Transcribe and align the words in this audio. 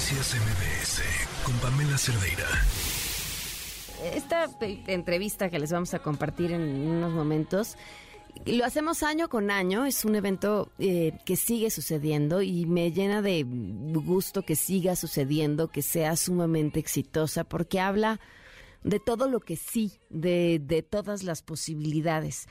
Noticias 0.00 0.34
MBS 0.34 1.02
con 1.44 1.54
Pamela 1.58 1.98
Cerdeira. 1.98 2.46
Esta 4.14 4.48
entrevista 4.86 5.50
que 5.50 5.58
les 5.58 5.70
vamos 5.70 5.92
a 5.92 5.98
compartir 5.98 6.52
en 6.52 6.62
unos 6.62 7.12
momentos 7.12 7.76
lo 8.46 8.64
hacemos 8.64 9.02
año 9.02 9.28
con 9.28 9.50
año, 9.50 9.84
es 9.84 10.06
un 10.06 10.14
evento 10.14 10.72
eh, 10.78 11.18
que 11.26 11.36
sigue 11.36 11.68
sucediendo 11.68 12.40
y 12.40 12.64
me 12.64 12.92
llena 12.92 13.20
de 13.20 13.44
gusto 13.44 14.42
que 14.42 14.56
siga 14.56 14.96
sucediendo, 14.96 15.68
que 15.68 15.82
sea 15.82 16.16
sumamente 16.16 16.80
exitosa, 16.80 17.44
porque 17.44 17.78
habla 17.78 18.20
de 18.82 19.00
todo 19.00 19.28
lo 19.28 19.40
que 19.40 19.56
sí, 19.56 20.00
de, 20.08 20.62
de 20.64 20.82
todas 20.82 21.24
las 21.24 21.42
posibilidades. 21.42 22.46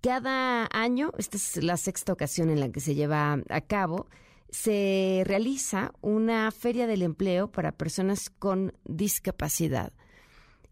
Cada 0.00 0.68
año, 0.70 1.10
esta 1.18 1.38
es 1.38 1.56
la 1.56 1.76
sexta 1.76 2.12
ocasión 2.12 2.50
en 2.50 2.60
la 2.60 2.68
que 2.70 2.78
se 2.78 2.94
lleva 2.94 3.40
a 3.48 3.60
cabo, 3.62 4.06
se 4.50 5.22
realiza 5.26 5.92
una 6.00 6.50
feria 6.50 6.86
del 6.86 7.02
empleo 7.02 7.50
para 7.50 7.72
personas 7.72 8.30
con 8.30 8.72
discapacidad. 8.84 9.92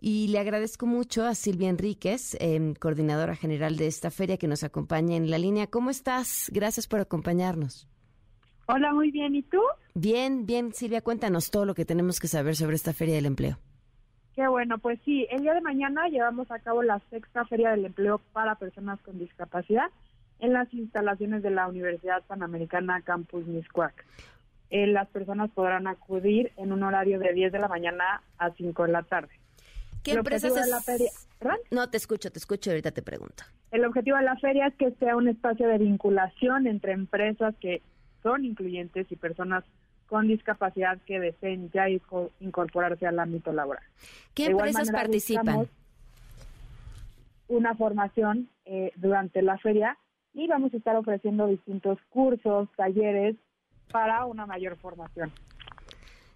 Y 0.00 0.28
le 0.28 0.38
agradezco 0.38 0.86
mucho 0.86 1.24
a 1.24 1.34
Silvia 1.34 1.68
Enríquez, 1.68 2.36
em, 2.40 2.74
coordinadora 2.74 3.34
general 3.34 3.76
de 3.76 3.88
esta 3.88 4.10
feria, 4.10 4.36
que 4.36 4.46
nos 4.46 4.62
acompaña 4.62 5.16
en 5.16 5.30
la 5.30 5.38
línea. 5.38 5.66
¿Cómo 5.66 5.90
estás? 5.90 6.50
Gracias 6.52 6.86
por 6.86 7.00
acompañarnos. 7.00 7.88
Hola, 8.66 8.92
muy 8.92 9.10
bien. 9.10 9.34
¿Y 9.34 9.42
tú? 9.42 9.60
Bien, 9.94 10.46
bien. 10.46 10.72
Silvia, 10.72 11.00
cuéntanos 11.00 11.50
todo 11.50 11.64
lo 11.64 11.74
que 11.74 11.84
tenemos 11.84 12.20
que 12.20 12.28
saber 12.28 12.54
sobre 12.54 12.76
esta 12.76 12.92
feria 12.92 13.16
del 13.16 13.26
empleo. 13.26 13.58
Qué 14.36 14.46
bueno, 14.46 14.78
pues 14.78 15.00
sí, 15.04 15.26
el 15.30 15.42
día 15.42 15.52
de 15.52 15.60
mañana 15.60 16.06
llevamos 16.08 16.48
a 16.52 16.60
cabo 16.60 16.84
la 16.84 17.00
sexta 17.10 17.44
feria 17.46 17.70
del 17.70 17.86
empleo 17.86 18.20
para 18.32 18.54
personas 18.54 19.00
con 19.00 19.18
discapacidad 19.18 19.90
en 20.40 20.52
las 20.52 20.72
instalaciones 20.72 21.42
de 21.42 21.50
la 21.50 21.66
Universidad 21.68 22.22
Panamericana 22.24 23.02
Campus 23.02 23.46
Miscuac. 23.46 24.04
Eh, 24.70 24.86
las 24.86 25.08
personas 25.08 25.50
podrán 25.50 25.86
acudir 25.86 26.52
en 26.56 26.72
un 26.72 26.82
horario 26.82 27.18
de 27.18 27.32
10 27.32 27.52
de 27.52 27.58
la 27.58 27.68
mañana 27.68 28.22
a 28.36 28.50
5 28.50 28.84
de 28.84 28.92
la 28.92 29.02
tarde. 29.02 29.30
¿Qué 30.02 30.12
empresas 30.12 30.56
es 30.56 30.68
la 30.68 30.80
feria? 30.80 31.10
No, 31.70 31.88
te 31.88 31.96
escucho, 31.96 32.30
te 32.30 32.38
escucho 32.38 32.70
y 32.70 32.72
ahorita 32.72 32.90
te 32.90 33.02
pregunto. 33.02 33.44
El 33.70 33.84
objetivo 33.84 34.16
de 34.16 34.24
la 34.24 34.36
feria 34.36 34.66
es 34.66 34.74
que 34.74 34.90
sea 34.92 35.16
un 35.16 35.28
espacio 35.28 35.68
de 35.68 35.78
vinculación 35.78 36.66
entre 36.66 36.92
empresas 36.92 37.54
que 37.60 37.82
son 38.22 38.44
incluyentes 38.44 39.10
y 39.10 39.16
personas 39.16 39.64
con 40.06 40.26
discapacidad 40.26 40.98
que 41.06 41.20
deseen 41.20 41.70
ya 41.72 41.86
incorporarse 42.40 43.06
al 43.06 43.18
ámbito 43.18 43.52
laboral. 43.52 43.84
¿Qué 44.34 44.46
empresas 44.46 44.90
participan? 44.90 45.68
Una 47.48 47.74
formación 47.74 48.48
eh, 48.64 48.92
durante 48.96 49.42
la 49.42 49.58
feria 49.58 49.98
y 50.38 50.46
vamos 50.46 50.72
a 50.72 50.76
estar 50.76 50.94
ofreciendo 50.96 51.48
distintos 51.48 51.98
cursos, 52.10 52.68
talleres 52.76 53.34
para 53.90 54.24
una 54.24 54.46
mayor 54.46 54.76
formación. 54.76 55.32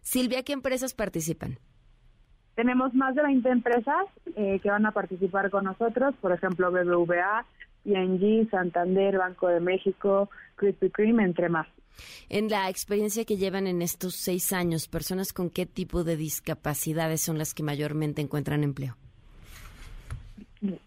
Silvia, 0.00 0.42
¿qué 0.42 0.54
empresas 0.54 0.94
participan? 0.94 1.58
Tenemos 2.54 2.94
más 2.94 3.14
de 3.14 3.22
20 3.22 3.48
empresas 3.50 4.06
eh, 4.36 4.58
que 4.62 4.70
van 4.70 4.86
a 4.86 4.92
participar 4.92 5.50
con 5.50 5.64
nosotros, 5.64 6.14
por 6.20 6.32
ejemplo, 6.32 6.70
BBVA, 6.72 7.44
ING, 7.84 8.48
Santander, 8.50 9.18
Banco 9.18 9.48
de 9.48 9.60
México, 9.60 10.30
Krispy 10.56 10.90
Kreme, 10.90 11.24
entre 11.24 11.50
más. 11.50 11.66
En 12.30 12.48
la 12.48 12.70
experiencia 12.70 13.26
que 13.26 13.36
llevan 13.36 13.66
en 13.66 13.82
estos 13.82 14.14
seis 14.14 14.54
años, 14.54 14.88
¿personas 14.88 15.34
con 15.34 15.50
qué 15.50 15.66
tipo 15.66 16.04
de 16.04 16.16
discapacidades 16.16 17.20
son 17.20 17.36
las 17.36 17.52
que 17.52 17.62
mayormente 17.62 18.22
encuentran 18.22 18.64
empleo? 18.64 18.96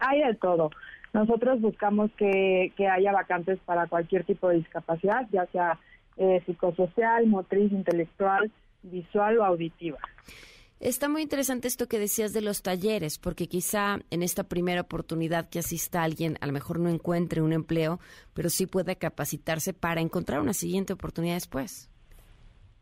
Hay 0.00 0.20
de 0.20 0.34
todo. 0.34 0.70
Nosotros 1.16 1.62
buscamos 1.62 2.10
que, 2.18 2.74
haya 2.78 3.10
vacantes 3.10 3.58
para 3.64 3.86
cualquier 3.86 4.24
tipo 4.24 4.50
de 4.50 4.56
discapacidad, 4.56 5.26
ya 5.32 5.46
sea 5.46 5.80
eh, 6.18 6.42
psicosocial, 6.44 7.26
motriz, 7.26 7.72
intelectual, 7.72 8.52
visual 8.82 9.38
o 9.38 9.44
auditiva. 9.46 9.96
Está 10.78 11.08
muy 11.08 11.22
interesante 11.22 11.68
esto 11.68 11.88
que 11.88 11.98
decías 11.98 12.34
de 12.34 12.42
los 12.42 12.62
talleres, 12.62 13.18
porque 13.18 13.48
quizá 13.48 14.00
en 14.10 14.22
esta 14.22 14.44
primera 14.44 14.82
oportunidad 14.82 15.48
que 15.48 15.58
asista 15.58 16.02
alguien, 16.02 16.36
a 16.42 16.46
lo 16.46 16.52
mejor 16.52 16.80
no 16.80 16.90
encuentre 16.90 17.40
un 17.40 17.54
empleo, 17.54 17.98
pero 18.34 18.50
sí 18.50 18.66
puede 18.66 18.96
capacitarse 18.96 19.72
para 19.72 20.02
encontrar 20.02 20.42
una 20.42 20.52
siguiente 20.52 20.92
oportunidad 20.92 21.36
después. 21.36 21.88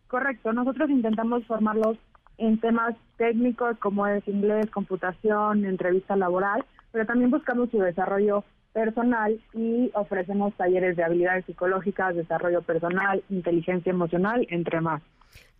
Correcto, 0.08 0.52
nosotros 0.52 0.90
intentamos 0.90 1.46
formarlos 1.46 1.98
en 2.38 2.58
temas 2.60 2.94
técnicos 3.16 3.78
como 3.78 4.06
es 4.06 4.26
inglés, 4.28 4.70
computación, 4.70 5.64
entrevista 5.64 6.16
laboral, 6.16 6.64
pero 6.92 7.06
también 7.06 7.30
buscamos 7.30 7.70
su 7.70 7.78
desarrollo 7.78 8.44
personal 8.72 9.40
y 9.52 9.90
ofrecemos 9.94 10.52
talleres 10.56 10.96
de 10.96 11.04
habilidades 11.04 11.46
psicológicas, 11.46 12.16
desarrollo 12.16 12.62
personal, 12.62 13.22
inteligencia 13.30 13.90
emocional, 13.90 14.46
entre 14.50 14.80
más. 14.80 15.02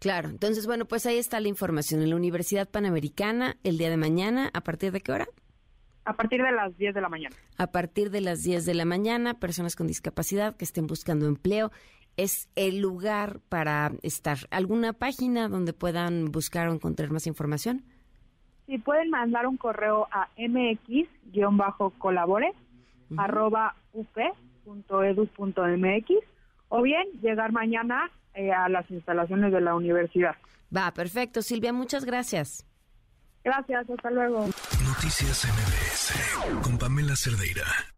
Claro, 0.01 0.29
entonces, 0.29 0.67
bueno, 0.67 0.85
pues 0.85 1.07
ahí 1.07 1.19
está 1.19 1.41
la 1.41 1.49
información. 1.49 2.03
En 2.03 2.11
la 2.11 2.17
Universidad 2.17 2.69
Panamericana, 2.69 3.57
el 3.63 3.79
día 3.79 3.89
de 3.89 3.97
mañana, 3.97 4.51
¿a 4.53 4.61
partir 4.61 4.93
de 4.93 5.01
qué 5.01 5.13
hora? 5.13 5.27
A 6.05 6.15
partir 6.15 6.43
de 6.43 6.53
las 6.53 6.77
10 6.77 6.95
de 6.95 7.01
la 7.01 7.09
mañana. 7.09 7.35
A 7.57 7.69
partir 7.69 8.11
de 8.11 8.21
las 8.21 8.43
10 8.43 8.67
de 8.67 8.75
la 8.75 8.85
mañana, 8.85 9.41
personas 9.41 9.75
con 9.75 9.87
discapacidad 9.87 10.55
que 10.55 10.65
estén 10.67 10.87
buscando 10.87 11.27
empleo, 11.27 11.71
es 12.17 12.49
el 12.55 12.81
lugar 12.81 13.41
para 13.49 13.93
estar. 14.03 14.39
¿Alguna 14.51 14.93
página 14.93 15.49
donde 15.49 15.73
puedan 15.73 16.31
buscar 16.33 16.69
o 16.69 16.73
encontrar 16.73 17.11
más 17.11 17.27
información? 17.27 17.83
Sí, 18.67 18.77
pueden 18.79 19.11
mandar 19.11 19.47
un 19.47 19.57
correo 19.57 20.07
a 20.11 20.29
mx-colabore 20.37 22.53
arroba 23.17 23.77
up.edu.mx 23.93 24.27
o 26.69 26.83
bien 26.83 27.07
llegar 27.23 27.53
mañana 27.53 28.11
eh, 28.35 28.53
a 28.53 28.69
las 28.69 28.91
instalaciones 28.91 29.53
de 29.53 29.61
la 29.61 29.75
universidad. 29.75 30.37
Va, 30.75 30.91
perfecto. 30.93 31.43
Silvia, 31.43 31.73
muchas 31.73 32.05
gracias. 32.05 32.67
Gracias, 33.45 33.89
hasta 33.89 34.11
luego. 34.11 34.49
Noticias 34.87 35.45
MBS 35.45 36.63
con 36.63 36.79
Pamela 36.79 37.15
Cerdeira. 37.15 37.94